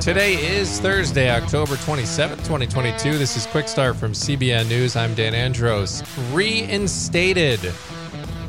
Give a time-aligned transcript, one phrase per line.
[0.00, 3.18] Today is Thursday, October 27th, 2022.
[3.18, 4.96] This is Quick Start from CBN News.
[4.96, 6.02] I'm Dan Andros.
[6.32, 7.72] Reinstated.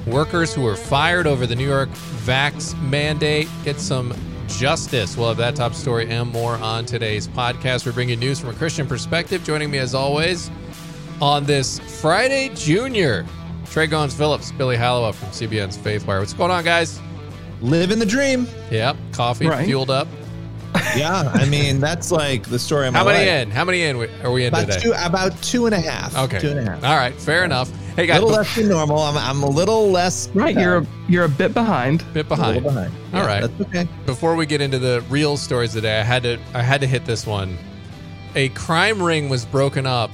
[0.06, 1.90] Workers who were fired over the New York
[2.24, 4.14] vax mandate get some
[4.48, 5.18] justice.
[5.18, 7.86] We'll have that top story and more on today's podcast.
[7.86, 9.44] We're bringing news from a Christian perspective.
[9.44, 10.50] Joining me as always
[11.22, 13.26] on this Friday Junior,
[13.66, 16.20] Trey Goins Phillips, Billy Hallowell from CBN's Faithwire.
[16.20, 17.02] What's going on, guys?
[17.62, 18.48] Living the dream.
[18.72, 19.66] Yep, coffee Right.
[19.66, 20.08] fueled up.
[20.96, 23.28] Yeah, I mean that's like the story of my How many life.
[23.48, 23.52] in?
[23.52, 24.80] How many in are we in About today?
[24.80, 26.18] two, about two and a half.
[26.18, 26.40] Okay.
[26.40, 26.84] two and a half.
[26.84, 27.70] All right, fair enough.
[27.96, 29.00] Hey guys, A little less than normal.
[29.00, 30.30] I'm, I'm a little less.
[30.36, 32.04] Right, you're a, you're a bit behind.
[32.14, 32.56] bit a behind.
[32.64, 32.94] little behind.
[33.14, 33.42] All right.
[33.42, 33.88] that's okay.
[34.06, 37.06] Before we get into the real stories today, I had to I had to hit
[37.06, 37.58] this one.
[38.36, 40.12] A crime ring was broken up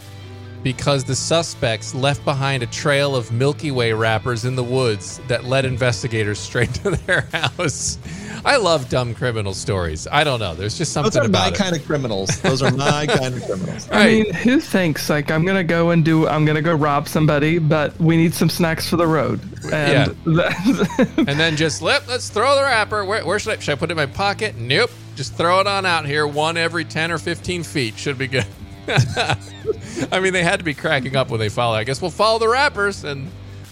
[0.63, 5.44] because the suspects left behind a trail of Milky Way wrappers in the woods that
[5.44, 7.98] led investigators straight to their house.
[8.45, 10.07] I love dumb criminal stories.
[10.12, 10.55] I don't know.
[10.55, 11.57] There's just something Those are my about it.
[11.57, 12.41] kind of criminals.
[12.41, 13.88] Those are my kind of criminals.
[13.91, 17.60] I mean, who thinks like I'm gonna go and do I'm gonna go rob somebody,
[17.60, 19.40] but we need some snacks for the road.
[19.71, 23.05] And that- and then just let let's throw the wrapper.
[23.05, 24.55] Where, where should I should I put it in my pocket?
[24.57, 24.91] Nope.
[25.16, 26.26] Just throw it on out here.
[26.26, 28.45] One every ten or fifteen feet should be good.
[30.12, 31.76] I mean, they had to be cracking up when they follow.
[31.76, 33.29] I guess we'll follow the wrappers and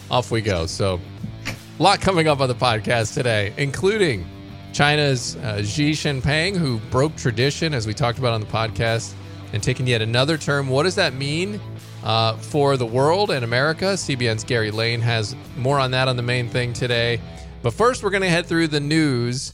[0.10, 0.66] off we go.
[0.66, 1.00] So,
[1.48, 4.26] a lot coming up on the podcast today, including
[4.72, 9.14] China's uh, Xi Jinping, who broke tradition, as we talked about on the podcast,
[9.54, 10.70] and taking yet another term.
[10.70, 11.60] What does that mean
[12.04, 13.86] uh, for the world and America?
[13.94, 17.20] CBN's Gary Lane has more on that on the main thing today.
[17.62, 19.54] But first, we're going to head through the news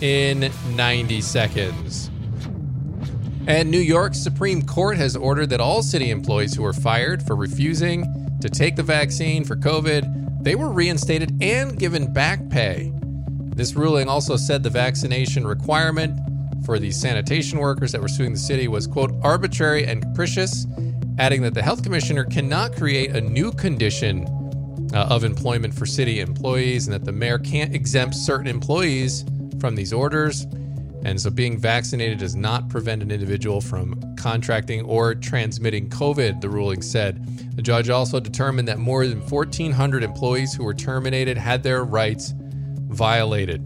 [0.00, 2.10] in 90 seconds.
[3.46, 7.36] And New York's Supreme Court has ordered that all city employees who were fired for
[7.36, 8.04] refusing
[8.40, 12.92] to take the vaccine for COVID, they were reinstated and given back pay.
[13.54, 16.18] This ruling also said the vaccination requirement
[16.64, 20.66] for the sanitation workers that were suing the city was, quote, arbitrary and capricious,
[21.18, 24.26] adding that the health commissioner cannot create a new condition
[24.92, 29.24] uh, of employment for city employees and that the mayor can't exempt certain employees
[29.60, 30.46] from these orders.
[31.06, 36.48] And so being vaccinated does not prevent an individual from contracting or transmitting COVID, the
[36.48, 37.24] ruling said.
[37.54, 42.34] The judge also determined that more than 1,400 employees who were terminated had their rights
[42.88, 43.64] violated.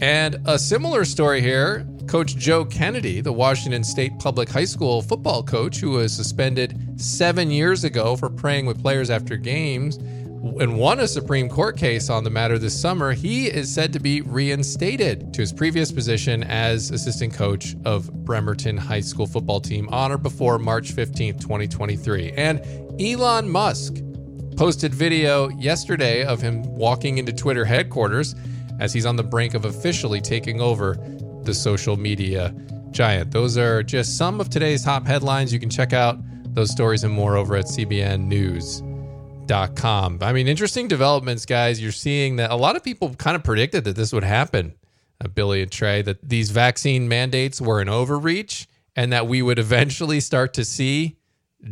[0.00, 5.42] And a similar story here Coach Joe Kennedy, the Washington State Public High School football
[5.42, 9.98] coach who was suspended seven years ago for praying with players after games
[10.60, 13.98] and won a Supreme Court case on the matter this summer, he is said to
[13.98, 19.88] be reinstated to his previous position as assistant coach of Bremerton High School football team
[19.88, 22.32] on or before March 15th, 2023.
[22.32, 22.60] And
[23.00, 23.96] Elon Musk
[24.56, 28.34] posted video yesterday of him walking into Twitter headquarters
[28.80, 30.98] as he's on the brink of officially taking over
[31.42, 32.54] the social media
[32.90, 33.30] giant.
[33.30, 35.52] Those are just some of today's top headlines.
[35.52, 36.18] You can check out
[36.54, 37.66] those stories and more over at
[39.46, 40.18] cbnnews.com.
[40.22, 41.80] I mean, interesting developments, guys.
[41.80, 44.74] You're seeing that a lot of people kind of predicted that this would happen,
[45.22, 48.66] uh, Billy and Trey, that these vaccine mandates were an overreach
[48.96, 51.16] and that we would eventually start to see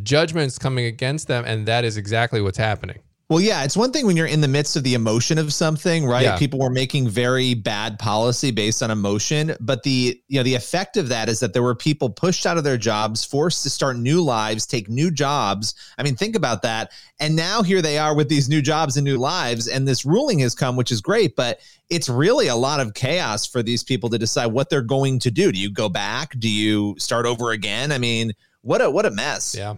[0.02, 1.44] judgments coming against them.
[1.46, 3.00] And that is exactly what's happening.
[3.32, 6.04] Well, yeah, it's one thing when you're in the midst of the emotion of something,
[6.04, 6.22] right?
[6.22, 6.36] Yeah.
[6.36, 10.98] People were making very bad policy based on emotion, but the you know the effect
[10.98, 13.96] of that is that there were people pushed out of their jobs, forced to start
[13.96, 15.74] new lives, take new jobs.
[15.96, 16.92] I mean, think about that.
[17.20, 20.40] And now here they are with these new jobs and new lives, and this ruling
[20.40, 24.10] has come, which is great, but it's really a lot of chaos for these people
[24.10, 25.52] to decide what they're going to do.
[25.52, 26.38] Do you go back?
[26.38, 27.92] Do you start over again?
[27.92, 29.54] I mean, what a what a mess.
[29.54, 29.76] Yeah.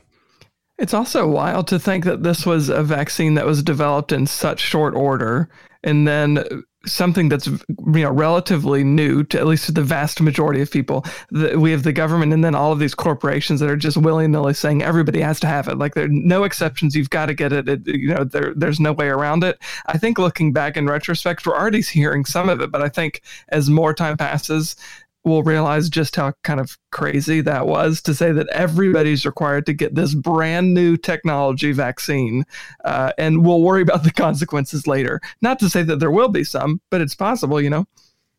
[0.79, 4.61] It's also wild to think that this was a vaccine that was developed in such
[4.61, 5.49] short order,
[5.83, 6.45] and then
[6.87, 11.05] something that's you know relatively new to at least to the vast majority of people.
[11.31, 14.55] We have the government, and then all of these corporations that are just willy nilly
[14.55, 15.79] saying everybody has to have it.
[15.79, 16.95] Like there are no exceptions.
[16.95, 17.69] You've got to get it.
[17.69, 19.59] it you know there there's no way around it.
[19.87, 23.23] I think looking back in retrospect, we're already hearing some of it, but I think
[23.49, 24.77] as more time passes,
[25.25, 29.73] we'll realize just how kind of crazy that was to say that everybody's required to
[29.73, 32.44] get this brand new technology vaccine,
[32.85, 35.21] uh, and we'll worry about the consequences later.
[35.41, 37.87] Not to say that there will be some, but it's possible, you know.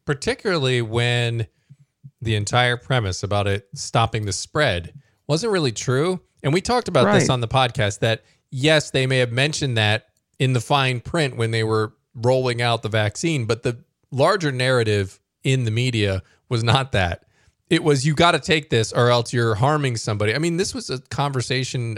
[0.05, 1.47] particularly when
[2.21, 4.93] the entire premise about it stopping the spread
[5.27, 6.21] wasn't really true.
[6.43, 10.07] And we talked about this on the podcast that yes, they may have mentioned that
[10.39, 15.19] in the fine print when they were rolling out the vaccine, but the larger narrative
[15.43, 17.25] in the media was not that.
[17.69, 20.35] It was you got to take this or else you're harming somebody.
[20.35, 21.97] I mean, this was a conversation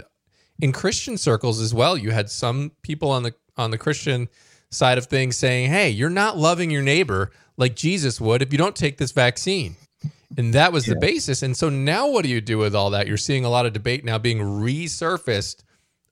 [0.60, 1.96] in Christian circles as well.
[1.96, 4.28] You had some people on the on the Christian
[4.70, 8.58] side of things saying, "Hey, you're not loving your neighbor like Jesus would if you
[8.58, 9.76] don't take this vaccine."
[10.36, 11.42] And that was the basis.
[11.42, 13.06] And so now what do you do with all that?
[13.06, 15.64] You're seeing a lot of debate now being resurfaced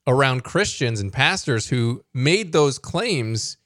[0.07, 3.57] around Christians and pastors who made those claims.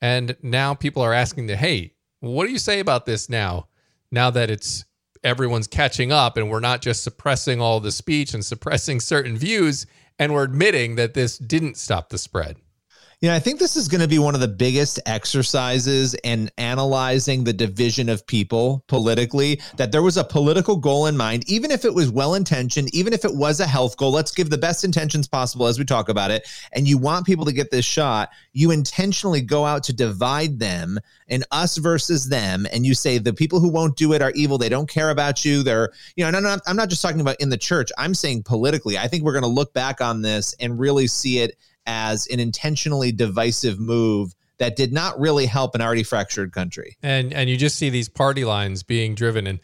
[0.00, 3.68] And now people are asking the, hey, what do you say about this now?
[4.12, 4.84] Now that it's
[5.24, 9.86] everyone's catching up and we're not just suppressing all the speech and suppressing certain views
[10.18, 12.56] and we're admitting that this didn't stop the spread.
[13.22, 16.50] You know, I think this is going to be one of the biggest exercises in
[16.58, 19.60] analyzing the division of people politically.
[19.76, 23.12] That there was a political goal in mind, even if it was well intentioned, even
[23.12, 24.10] if it was a health goal.
[24.10, 26.48] Let's give the best intentions possible as we talk about it.
[26.72, 28.30] And you want people to get this shot.
[28.54, 30.98] You intentionally go out to divide them
[31.28, 32.66] and us versus them.
[32.72, 34.58] And you say the people who won't do it are evil.
[34.58, 35.62] They don't care about you.
[35.62, 37.92] They're, you know, and I'm not, I'm not just talking about in the church.
[37.96, 38.98] I'm saying politically.
[38.98, 41.56] I think we're going to look back on this and really see it
[41.86, 46.96] as an intentionally divisive move that did not really help an already fractured country.
[47.02, 49.60] And and you just see these party lines being driven and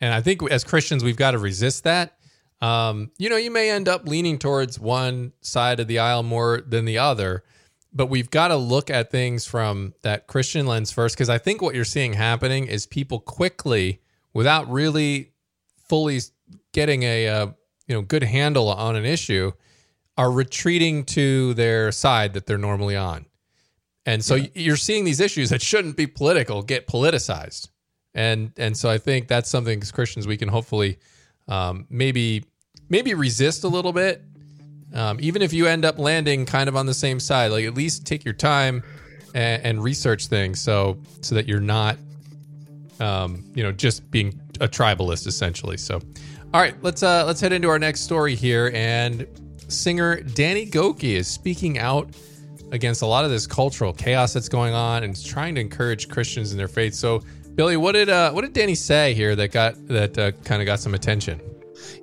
[0.00, 2.12] and I think as Christians we've got to resist that.
[2.60, 6.62] Um, you know, you may end up leaning towards one side of the aisle more
[6.66, 7.44] than the other,
[7.92, 11.60] but we've got to look at things from that Christian lens first because I think
[11.60, 14.00] what you're seeing happening is people quickly
[14.32, 15.32] without really
[15.88, 16.20] fully
[16.72, 17.46] getting a uh,
[17.86, 19.52] you know good handle on an issue
[20.16, 23.26] are retreating to their side that they're normally on.
[24.06, 24.48] And so yeah.
[24.54, 27.68] you're seeing these issues that shouldn't be political get politicized.
[28.14, 30.98] And and so I think that's something as Christians we can hopefully
[31.48, 32.44] um, maybe
[32.88, 34.22] maybe resist a little bit.
[34.94, 37.74] Um, even if you end up landing kind of on the same side, like at
[37.74, 38.82] least take your time
[39.34, 41.98] and, and research things so so that you're not
[43.00, 45.76] um, you know just being a tribalist essentially.
[45.76, 46.00] So
[46.54, 49.26] all right, let's uh let's head into our next story here and
[49.68, 52.08] singer Danny Gokey is speaking out
[52.72, 56.52] against a lot of this cultural chaos that's going on and trying to encourage Christians
[56.52, 56.94] in their faith.
[56.94, 57.22] So,
[57.54, 60.66] Billy, what did uh, what did Danny say here that got that uh, kind of
[60.66, 61.40] got some attention?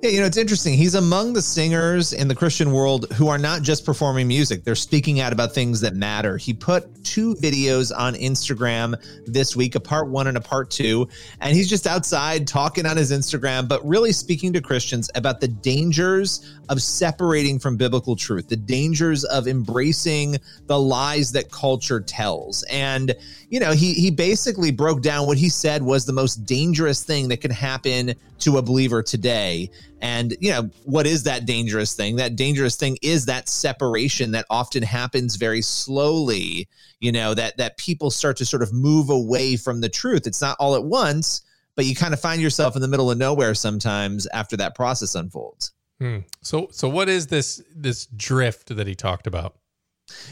[0.02, 0.74] Yeah, you know, it's interesting.
[0.74, 4.74] He's among the singers in the Christian world who are not just performing music, they're
[4.74, 6.36] speaking out about things that matter.
[6.36, 8.94] He put two videos on Instagram
[9.26, 11.08] this week, a part one and a part two,
[11.40, 15.48] and he's just outside talking on his Instagram, but really speaking to Christians about the
[15.48, 22.62] dangers of separating from biblical truth, the dangers of embracing the lies that culture tells.
[22.64, 23.14] And,
[23.50, 27.28] you know, he he basically broke down what he said was the most dangerous thing
[27.28, 29.70] that can happen to a believer today.
[30.00, 32.16] And, you know, what is that dangerous thing?
[32.16, 36.68] That dangerous thing is that separation that often happens very slowly,
[37.00, 40.26] you know, that that people start to sort of move away from the truth.
[40.26, 41.42] It's not all at once,
[41.76, 45.14] but you kind of find yourself in the middle of nowhere sometimes after that process
[45.14, 45.72] unfolds.
[46.00, 46.18] Hmm.
[46.42, 49.56] So so what is this this drift that he talked about?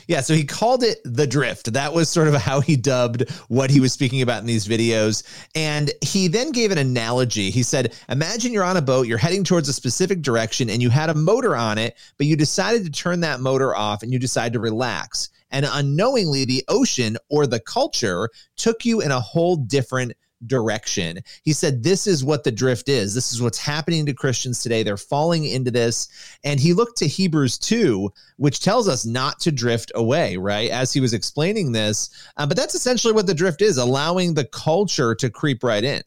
[0.06, 1.73] Yeah, so he called it the drift.
[1.73, 5.23] That was sort of how he dubbed what he was speaking about in these videos.
[5.55, 7.50] And he then gave an analogy.
[7.50, 10.90] He said, Imagine you're on a boat, you're heading towards a specific direction, and you
[10.90, 14.19] had a motor on it, but you decided to turn that motor off and you
[14.19, 15.29] decide to relax.
[15.50, 20.14] And unknowingly, the ocean or the culture took you in a whole different
[20.46, 21.20] direction.
[21.42, 23.14] He said, This is what the drift is.
[23.14, 24.82] This is what's happening to Christians today.
[24.82, 26.08] They're falling into this.
[26.44, 30.70] And he looked to Hebrews 2, which tells us not to drift away, right?
[30.70, 32.10] As he was explaining this.
[32.36, 36.02] Uh, but that's essentially what the drift is allowing the culture to creep right in.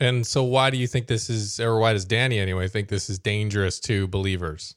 [0.00, 3.08] And so, why do you think this is, or why does Danny anyway think this
[3.08, 4.74] is dangerous to believers?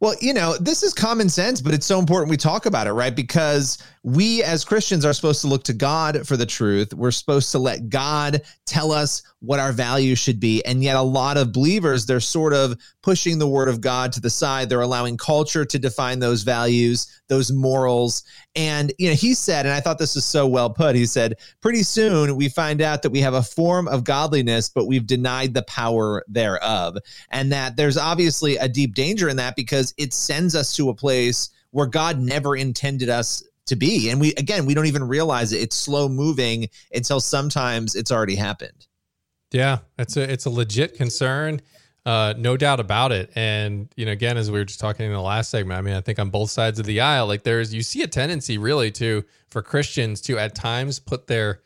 [0.00, 2.92] Well, you know, this is common sense, but it's so important we talk about it,
[2.92, 3.14] right?
[3.14, 3.78] Because
[4.14, 6.94] we as Christians are supposed to look to God for the truth.
[6.94, 10.64] We're supposed to let God tell us what our values should be.
[10.64, 14.20] And yet, a lot of believers, they're sort of pushing the word of God to
[14.20, 14.68] the side.
[14.68, 18.22] They're allowing culture to define those values, those morals.
[18.56, 21.34] And, you know, he said, and I thought this was so well put, he said,
[21.60, 25.52] pretty soon we find out that we have a form of godliness, but we've denied
[25.52, 26.96] the power thereof.
[27.30, 30.94] And that there's obviously a deep danger in that because it sends us to a
[30.94, 34.10] place where God never intended us to be.
[34.10, 35.62] And we, again, we don't even realize it.
[35.62, 38.86] It's slow moving until sometimes it's already happened.
[39.50, 41.62] Yeah, it's a it's a legit concern,
[42.04, 43.30] uh, no doubt about it.
[43.34, 45.94] And you know, again, as we were just talking in the last segment, I mean,
[45.94, 48.90] I think on both sides of the aisle, like there's you see a tendency really
[48.92, 51.60] to for Christians to at times put their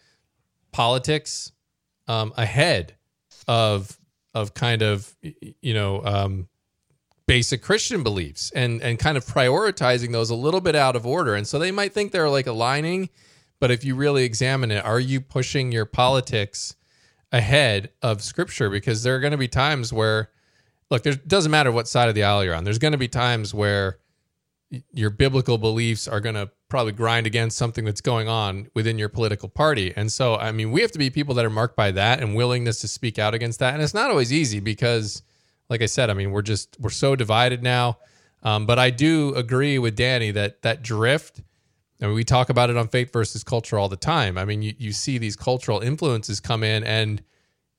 [0.71, 1.53] politics
[2.09, 2.95] um, ahead
[3.49, 3.99] of
[4.35, 6.49] of kind of you know um,
[7.27, 11.35] basic Christian beliefs and and kind of prioritizing those a little bit out of order.
[11.35, 13.09] And so they might think they're like aligning,
[13.61, 16.75] but if you really examine it, are you pushing your politics?
[17.35, 20.29] ahead of scripture because there are going to be times where
[20.91, 23.09] look there doesn't matter what side of the aisle you're on there's going to be
[23.09, 23.97] times where
[24.93, 29.11] your biblical beliefs are going to probably grind against something that's going on within your
[29.11, 29.93] political party.
[29.95, 32.35] And so, I mean, we have to be people that are marked by that and
[32.35, 33.75] willingness to speak out against that.
[33.75, 35.23] And it's not always easy because,
[35.73, 37.97] like I said, I mean, we're just we're so divided now.
[38.43, 41.41] Um, but I do agree with Danny that that drift.
[42.01, 44.37] I mean, we talk about it on faith versus culture all the time.
[44.37, 47.23] I mean, you, you see these cultural influences come in, and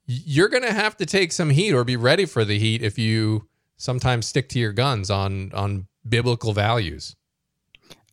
[0.07, 2.97] you're going to have to take some heat or be ready for the heat if
[2.97, 3.47] you
[3.77, 7.15] sometimes stick to your guns on on biblical values.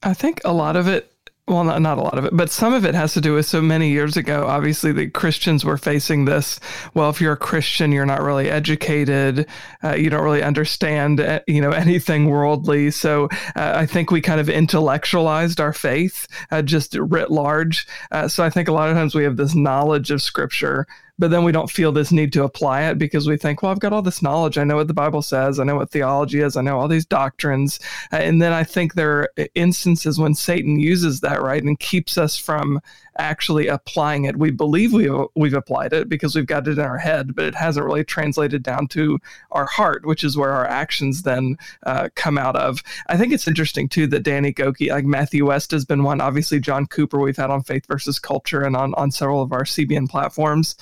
[0.03, 1.11] I think a lot of it
[1.51, 3.45] well, not, not a lot of it, but some of it has to do with
[3.45, 4.47] so many years ago.
[4.47, 6.61] Obviously, the Christians were facing this.
[6.95, 9.47] Well, if you're a Christian, you're not really educated.
[9.83, 12.93] Uh, you don't really understand, uh, you know, anything worldly.
[12.93, 13.25] So
[13.57, 17.87] uh, I think we kind of intellectualized our faith uh, just writ large.
[18.13, 20.87] Uh, so I think a lot of times we have this knowledge of Scripture
[21.21, 23.79] but then we don't feel this need to apply it because we think, well, I've
[23.79, 24.57] got all this knowledge.
[24.57, 25.61] I know what the Bible says.
[25.61, 26.57] I know what theology is.
[26.57, 27.79] I know all these doctrines.
[28.11, 32.17] Uh, and then I think there are instances when Satan uses that, right, and keeps
[32.17, 32.81] us from
[33.21, 34.39] actually applying it.
[34.39, 37.55] We believe we we've applied it because we've got it in our head, but it
[37.55, 39.19] hasn't really translated down to
[39.51, 42.83] our heart, which is where our actions then uh, come out of.
[43.09, 46.21] I think it's interesting too that Danny Gokey, like Matthew West, has been one.
[46.21, 49.65] Obviously, John Cooper we've had on Faith versus Culture and on on several of our
[49.65, 50.77] CBN platforms.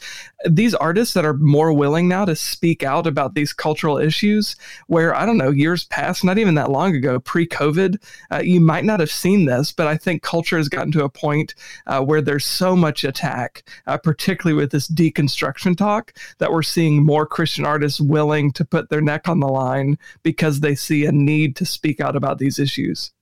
[0.48, 4.56] These artists that are more willing now to speak out about these cultural issues,
[4.86, 8.84] where I don't know years past, not even that long ago, pre-COVID, uh, you might
[8.84, 11.54] not have seen this, but I think culture has gotten to a point
[11.86, 17.04] uh, where there's so much attack, uh, particularly with this deconstruction talk, that we're seeing
[17.04, 21.12] more Christian artists willing to put their neck on the line because they see a
[21.12, 23.12] need to speak out about these issues.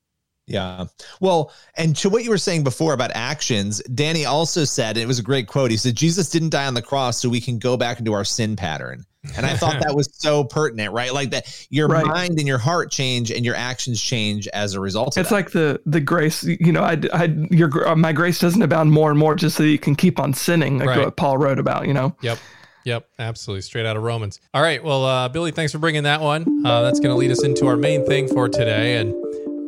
[0.46, 0.84] Yeah.
[1.20, 5.18] Well, and to what you were saying before about actions, Danny also said, it was
[5.18, 5.70] a great quote.
[5.70, 8.24] He said, Jesus didn't die on the cross so we can go back into our
[8.24, 9.04] sin pattern.
[9.36, 11.12] And I thought that was so pertinent, right?
[11.12, 12.06] Like that your right.
[12.06, 15.34] mind and your heart change and your actions change as a result It's that.
[15.34, 19.10] like the the grace, you know, I, I your uh, my grace doesn't abound more
[19.10, 21.04] and more just so you can keep on sinning, like right.
[21.06, 22.14] what Paul wrote about, you know.
[22.22, 22.38] Yep.
[22.84, 23.62] Yep, absolutely.
[23.62, 24.38] Straight out of Romans.
[24.54, 24.82] All right.
[24.82, 26.64] Well, uh, Billy, thanks for bringing that one.
[26.64, 28.98] Uh, that's going to lead us into our main thing for today.
[28.98, 29.12] And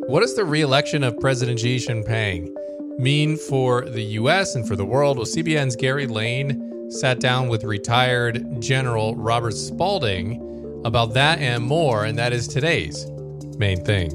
[0.09, 2.49] what does the reelection of President Xi Jinping
[2.97, 4.55] mean for the U.S.
[4.55, 5.17] and for the world?
[5.17, 12.05] Well, CBN's Gary Lane sat down with retired General Robert Spalding about that and more,
[12.05, 13.05] and that is today's
[13.59, 14.09] main thing.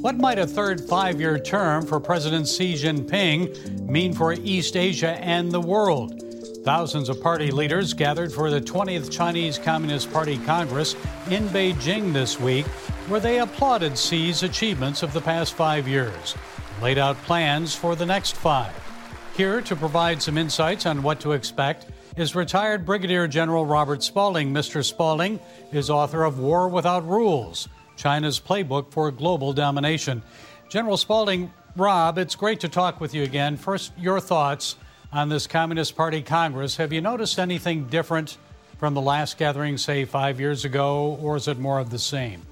[0.00, 5.22] What might a third five year term for President Xi Jinping mean for East Asia
[5.22, 6.24] and the world?
[6.64, 10.94] Thousands of party leaders gathered for the 20th Chinese Communist Party Congress
[11.30, 12.64] in Beijing this week,
[13.10, 16.36] where they applauded Xi's achievements of the past five years,
[16.80, 18.72] laid out plans for the next five.
[19.36, 21.86] Here to provide some insights on what to expect
[22.16, 24.54] is retired Brigadier General Robert Spalding.
[24.54, 24.84] Mr.
[24.84, 25.40] Spalding
[25.72, 30.22] is author of War Without Rules China's Playbook for Global Domination.
[30.68, 33.56] General Spalding, Rob, it's great to talk with you again.
[33.56, 34.76] First, your thoughts
[35.12, 36.76] on this Communist Party Congress.
[36.76, 38.38] Have you noticed anything different
[38.78, 42.46] from the last gathering, say, five years ago, or is it more of the same?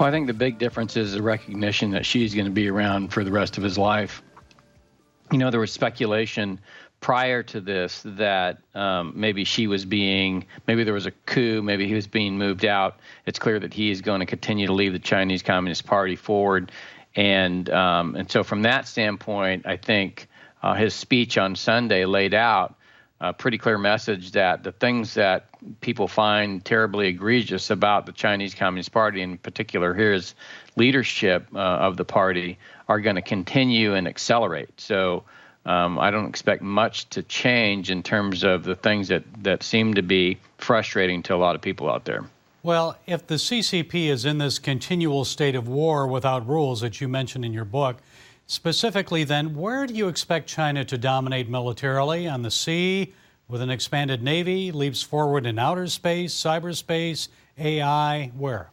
[0.00, 3.12] Well, I think the big difference is the recognition that Xi's going to be around
[3.12, 4.22] for the rest of his life
[5.30, 6.60] you know, there was speculation
[7.00, 11.86] prior to this that um, maybe Xi was being, maybe there was a coup, maybe
[11.86, 12.98] he was being moved out.
[13.26, 16.72] It's clear that he is going to continue to lead the Chinese Communist Party forward,
[17.16, 20.28] and um, and so from that standpoint, I think
[20.62, 22.74] uh, his speech on Sunday laid out
[23.20, 25.46] a pretty clear message that the things that
[25.80, 30.34] people find terribly egregious about the Chinese Communist Party, in particular his
[30.76, 32.58] leadership uh, of the party,
[32.88, 34.80] are going to continue and accelerate.
[34.80, 35.24] So
[35.66, 39.94] um, I don't expect much to change in terms of the things that, that seem
[39.94, 42.24] to be frustrating to a lot of people out there.
[42.62, 47.08] Well, if the CCP is in this continual state of war without rules that you
[47.08, 47.98] mentioned in your book,
[48.50, 52.26] specifically then, where do you expect China to dominate militarily?
[52.26, 53.14] On the sea,
[53.46, 58.70] with an expanded navy, leaps forward in outer space, cyberspace, AI, where?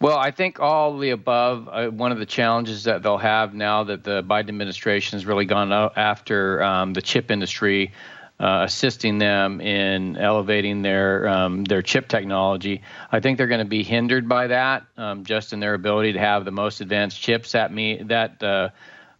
[0.00, 1.68] Well, I think all the above.
[1.70, 5.44] Uh, one of the challenges that they'll have now that the Biden administration has really
[5.44, 7.92] gone after um, the chip industry,
[8.40, 12.82] uh, assisting them in elevating their um, their chip technology.
[13.10, 16.18] I think they're going to be hindered by that, um, just in their ability to
[16.18, 17.52] have the most advanced chips.
[17.52, 18.42] That me that.
[18.42, 18.68] Uh,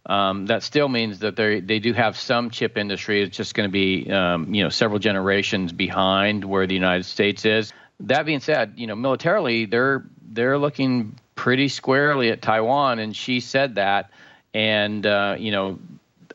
[0.07, 3.23] um, that still means that they they do have some chip industry.
[3.23, 7.43] It's just going to be um, you know several generations behind where the United States
[7.43, 7.73] is.
[8.01, 13.39] That being said, you know militarily they're they're looking pretty squarely at Taiwan, and Xi
[13.39, 14.11] said that.
[14.53, 15.79] And uh, you know,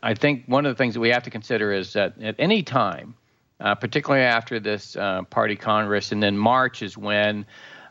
[0.03, 2.63] I think one of the things that we have to consider is that at any
[2.63, 3.15] time,
[3.61, 7.45] uh, particularly after this uh, party congress, and then March is when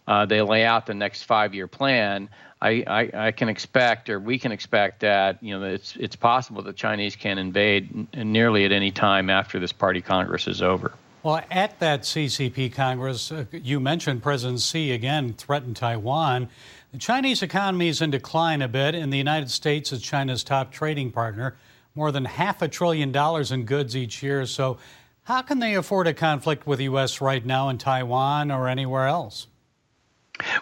[0.07, 2.29] uh, they lay out the next five-year plan,
[2.61, 6.61] I, I, I, can expect, or we can expect that you know it's it's possible
[6.61, 10.91] the Chinese can invade n- nearly at any time after this Party Congress is over.
[11.23, 16.49] Well, at that CCP Congress, uh, you mentioned President Xi again threatened Taiwan.
[16.91, 20.71] The Chinese economy is in decline a bit, and the United States is China's top
[20.71, 21.55] trading partner,
[21.99, 24.45] more than half a trillion dollars in goods each year.
[24.45, 24.77] So,
[25.23, 27.21] how can they afford a conflict with the U.S.
[27.21, 29.47] right now in Taiwan or anywhere else?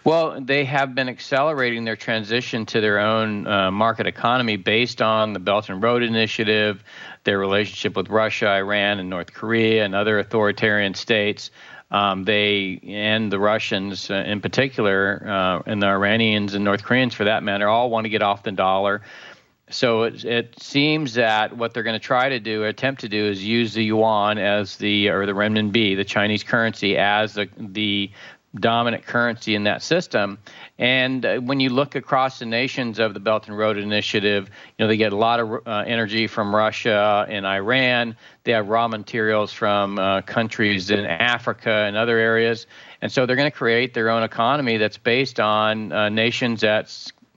[0.03, 5.33] Well, they have been accelerating their transition to their own uh, market economy based on
[5.33, 6.83] the Belt and Road Initiative,
[7.23, 11.51] their relationship with Russia, Iran, and North Korea, and other authoritarian states.
[11.91, 17.13] Um, they and the Russians, uh, in particular, uh, and the Iranians and North Koreans,
[17.13, 19.03] for that matter, all want to get off the dollar.
[19.69, 23.25] So it, it seems that what they're going to try to do, attempt to do,
[23.25, 28.11] is use the yuan as the or the renminbi, the Chinese currency, as the the
[28.55, 30.37] dominant currency in that system.
[30.79, 34.83] And uh, when you look across the nations of the Belt and Road Initiative, you
[34.83, 38.15] know they get a lot of uh, energy from Russia and Iran.
[38.45, 42.67] They have raw materials from uh, countries in Africa and other areas,
[43.01, 46.89] and so they're going to create their own economy that's based on uh, nations that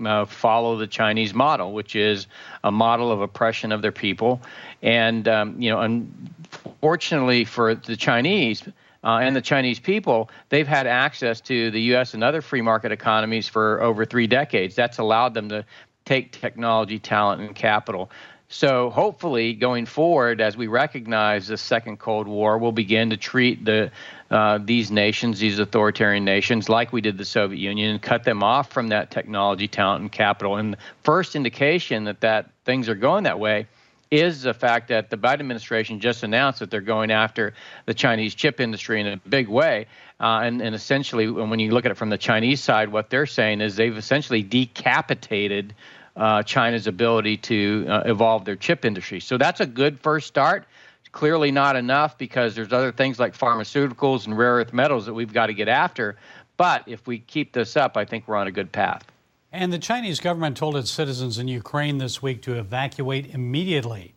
[0.04, 2.26] uh, follow the Chinese model, which is
[2.64, 4.40] a model of oppression of their people.
[4.82, 8.62] And um, you know, unfortunately for the Chinese
[9.04, 12.14] uh, and the Chinese people, they've had access to the U.S.
[12.14, 14.74] and other free market economies for over three decades.
[14.74, 15.64] That's allowed them to
[16.04, 18.10] take technology, talent, and capital.
[18.52, 23.64] So hopefully, going forward, as we recognize the second Cold War, we'll begin to treat
[23.64, 23.92] the
[24.28, 28.42] uh, these nations, these authoritarian nations, like we did the Soviet Union, and cut them
[28.42, 30.56] off from that technology, talent, and capital.
[30.56, 33.68] And the first indication that that things are going that way
[34.10, 37.54] is the fact that the Biden administration just announced that they're going after
[37.86, 39.86] the Chinese chip industry in a big way.
[40.18, 43.26] Uh, and, and essentially, when you look at it from the Chinese side, what they're
[43.26, 45.72] saying is they've essentially decapitated
[46.16, 49.20] uh, China's ability to uh, evolve their chip industry.
[49.20, 50.66] So that's a good first start.
[51.12, 55.32] Clearly not enough because there's other things like pharmaceuticals and rare earth metals that we've
[55.32, 56.16] got to get after.
[56.56, 59.04] But if we keep this up, I think we're on a good path.
[59.52, 64.14] And the Chinese government told its citizens in Ukraine this week to evacuate immediately.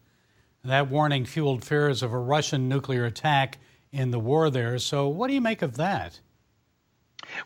[0.63, 3.57] That warning fueled fears of a Russian nuclear attack
[3.91, 4.77] in the war there.
[4.77, 6.19] So, what do you make of that?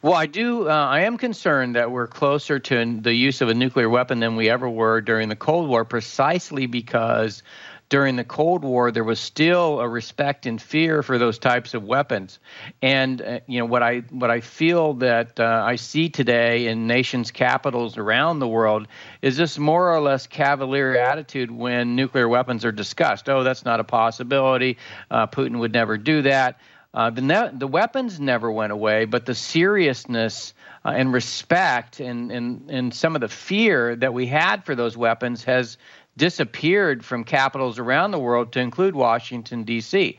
[0.02, 0.70] Well, I do.
[0.70, 4.36] Uh, I am concerned that we're closer to the use of a nuclear weapon than
[4.36, 7.44] we ever were during the Cold War, precisely because
[7.90, 11.84] during the Cold War, there was still a respect and fear for those types of
[11.84, 12.40] weapons.
[12.82, 16.88] And uh, you know what I what I feel that uh, I see today in
[16.88, 18.88] nations' capitals around the world
[19.22, 23.30] is this more or less cavalier attitude when nuclear weapons are discussed.
[23.30, 24.78] Oh, that's not a possibility.
[25.10, 26.60] Uh, Putin would never do that.
[26.94, 30.54] Uh, the, ne- the weapons never went away, but the seriousness
[30.86, 34.96] uh, and respect and, and, and some of the fear that we had for those
[34.96, 35.78] weapons has
[36.18, 40.18] disappeared from capitals around the world to include Washington, D.C.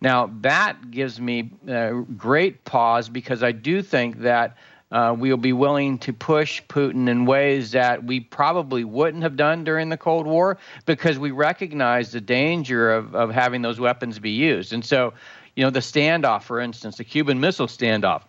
[0.00, 4.56] Now, that gives me uh, great pause because I do think that.
[4.92, 9.64] Uh, we'll be willing to push Putin in ways that we probably wouldn't have done
[9.64, 14.30] during the Cold War because we recognize the danger of, of having those weapons be
[14.30, 14.72] used.
[14.72, 15.12] And so,
[15.56, 18.22] you know, the standoff, for instance, the Cuban Missile Standoff,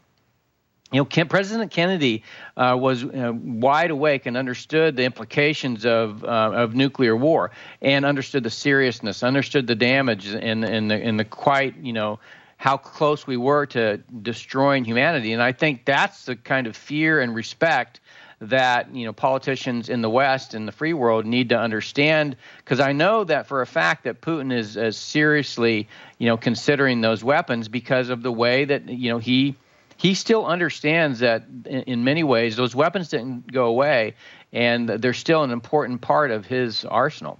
[0.91, 2.23] you know, President Kennedy
[2.55, 8.05] uh, was uh, wide awake and understood the implications of uh, of nuclear war, and
[8.05, 12.19] understood the seriousness, understood the damage, and and the and the quite you know
[12.57, 15.33] how close we were to destroying humanity.
[15.33, 17.99] And I think that's the kind of fear and respect
[18.41, 22.35] that you know politicians in the West and the free world need to understand.
[22.57, 27.01] Because I know that for a fact that Putin is, is seriously you know considering
[27.01, 29.55] those weapons because of the way that you know he
[29.97, 34.15] he still understands that in many ways those weapons didn't go away
[34.51, 37.39] and they're still an important part of his arsenal.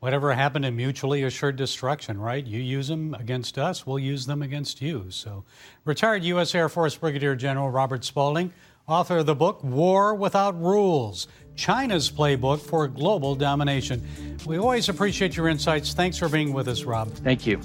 [0.00, 2.44] Whatever happened to mutually assured destruction, right?
[2.44, 5.06] You use them against us, we'll use them against you.
[5.08, 5.44] So,
[5.86, 6.54] retired U.S.
[6.54, 8.52] Air Force Brigadier General Robert Spalding,
[8.86, 14.04] author of the book War Without Rules China's Playbook for Global Domination.
[14.44, 15.94] We always appreciate your insights.
[15.94, 17.10] Thanks for being with us, Rob.
[17.12, 17.60] Thank you.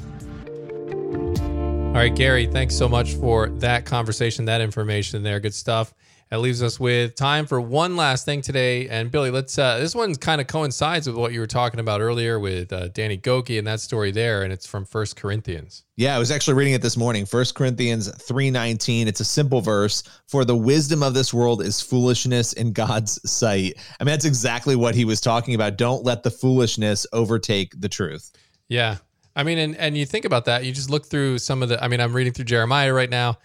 [1.90, 5.40] All right, Gary, thanks so much for that conversation, that information there.
[5.40, 5.94] Good stuff.
[6.32, 8.88] That leaves us with time for one last thing today.
[8.88, 9.58] And Billy, let's.
[9.58, 12.90] Uh, this one kind of coincides with what you were talking about earlier with uh,
[12.90, 15.86] Danny Gokey and that story there, and it's from First Corinthians.
[15.98, 17.26] Yeah, I was actually reading it this morning.
[17.26, 19.08] First Corinthians three nineteen.
[19.08, 20.04] It's a simple verse.
[20.28, 23.74] For the wisdom of this world is foolishness in God's sight.
[24.00, 25.78] I mean, that's exactly what he was talking about.
[25.78, 28.32] Don't let the foolishness overtake the truth.
[28.68, 28.98] Yeah,
[29.36, 31.84] I mean, and, and you think about that, you just look through some of the,
[31.84, 33.40] I mean, I'm reading through Jeremiah right now,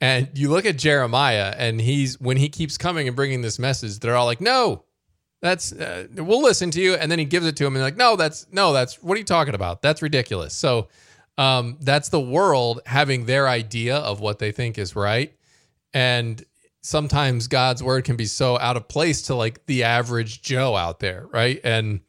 [0.00, 3.98] And you look at Jeremiah, and he's when he keeps coming and bringing this message,
[3.98, 4.84] they're all like, "No,
[5.42, 7.96] that's uh, we'll listen to you." And then he gives it to him, and like,
[7.96, 9.82] "No, that's no, that's what are you talking about?
[9.82, 10.88] That's ridiculous." So
[11.36, 15.34] um, that's the world having their idea of what they think is right,
[15.92, 16.42] and
[16.82, 21.00] sometimes God's word can be so out of place to like the average Joe out
[21.00, 21.60] there, right?
[21.62, 22.00] And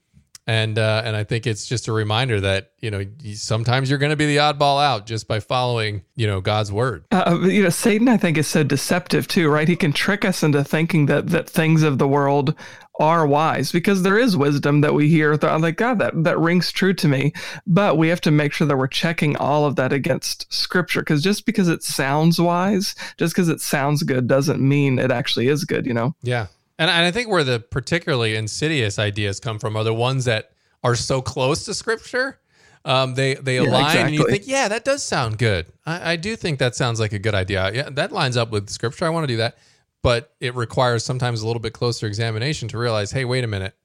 [0.47, 4.11] and uh, and I think it's just a reminder that you know sometimes you're going
[4.11, 7.05] to be the oddball out just by following you know God's word.
[7.11, 9.67] Uh, you know, Satan I think is so deceptive too, right?
[9.67, 12.55] He can trick us into thinking that that things of the world
[13.01, 15.37] are wise because there is wisdom that we hear.
[15.41, 17.33] I'm like, God, that, that rings true to me.
[17.65, 21.23] But we have to make sure that we're checking all of that against scripture because
[21.23, 25.65] just because it sounds wise, just because it sounds good, doesn't mean it actually is
[25.65, 26.15] good, you know?
[26.21, 26.47] Yeah.
[26.81, 30.51] And, and I think where the particularly insidious ideas come from are the ones that
[30.83, 32.39] are so close to scripture.
[32.83, 34.01] Um, they they align, yeah, exactly.
[34.01, 35.67] and you think, yeah, that does sound good.
[35.85, 37.71] I, I do think that sounds like a good idea.
[37.71, 39.05] Yeah, that lines up with scripture.
[39.05, 39.57] I want to do that
[40.01, 43.75] but it requires sometimes a little bit closer examination to realize, hey, wait a minute,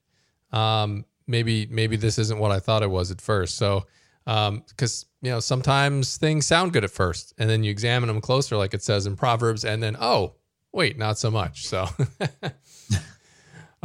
[0.52, 3.56] um, maybe maybe this isn't what I thought it was at first.
[3.56, 3.87] So,
[4.24, 8.20] because um, you know sometimes things sound good at first, and then you examine them
[8.20, 10.35] closer, like it says in Proverbs, and then oh,
[10.72, 11.66] wait, not so much.
[11.66, 11.88] So.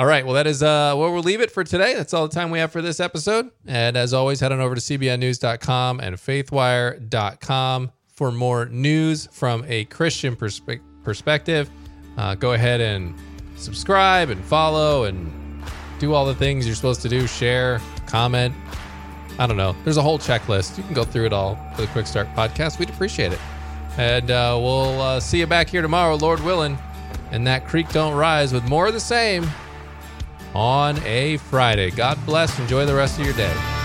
[0.02, 0.26] all right.
[0.26, 1.94] Well, that is uh, where we'll leave it for today.
[1.94, 3.52] That's all the time we have for this episode.
[3.68, 9.86] And as always, head on over to cbnnews.com and faithwire.com for more news from a
[9.86, 11.70] Christian perspe- perspective
[12.18, 13.14] uh, go ahead and
[13.58, 15.32] subscribe and follow and
[16.00, 18.56] do all the things you're supposed to do share, comment.
[19.38, 19.76] I don't know.
[19.84, 20.80] There's a whole checklist.
[20.80, 22.80] You can go through it all for the Quick Start podcast.
[22.80, 23.40] We'd appreciate it.
[24.00, 26.78] And uh, we'll uh, see you back here tomorrow, Lord willing.
[27.32, 29.48] And that creek don't rise with more of the same
[30.54, 31.92] on a Friday.
[31.92, 32.58] God bless.
[32.60, 33.81] Enjoy the rest of your day.